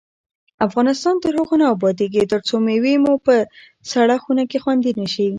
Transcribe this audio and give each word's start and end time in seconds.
افغانستان 0.67 1.15
تر 1.23 1.33
هغو 1.39 1.55
نه 1.61 1.65
ابادیږي، 1.75 2.29
ترڅو 2.31 2.55
مېوې 2.65 2.95
مو 3.03 3.13
په 3.25 3.35
سړه 3.91 4.15
خونه 4.23 4.43
کې 4.49 4.57
خوندي 4.63 4.91
نشي. 4.99 5.27